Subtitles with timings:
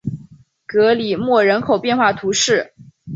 [0.65, 2.73] 格里莫人口变化图示